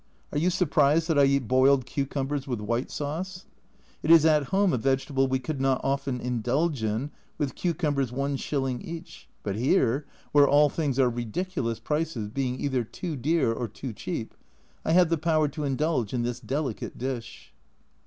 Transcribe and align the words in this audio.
Are 0.31 0.39
you 0.39 0.49
surprised 0.49 1.07
that 1.09 1.19
I 1.19 1.25
eat 1.25 1.47
boiled 1.47 1.85
cucumbers 1.85 2.47
with 2.47 2.59
white 2.59 2.89
sauce? 2.89 3.45
It 4.01 4.09
is 4.09 4.25
at 4.25 4.45
home 4.45 4.73
a 4.73 4.79
vegetable 4.79 5.27
we 5.27 5.37
could 5.37 5.61
not 5.61 5.79
often 5.83 6.19
indulge 6.19 6.81
in, 6.81 7.11
with 7.37 7.53
cucumbers 7.53 8.11
is. 8.11 8.53
each, 8.83 9.29
but 9.43 9.55
here, 9.55 10.07
where 10.31 10.47
all 10.47 10.69
things 10.69 10.97
are 10.97 11.03
A 11.03 11.11
Journal 11.11 11.21
from 11.21 11.31
Japan 11.33 11.63
189 11.65 11.77
ridiculous 11.77 11.79
prices, 11.79 12.29
being 12.29 12.59
either 12.59 12.83
too 12.83 13.15
dear 13.15 13.53
or 13.53 13.67
too 13.67 13.93
cheap, 13.93 14.33
I 14.83 14.93
have 14.93 15.09
the 15.09 15.19
power 15.19 15.47
to 15.49 15.63
indulge 15.63 16.15
in 16.15 16.23
this 16.23 16.39
delicate 16.39 16.97
dish. 16.97 17.53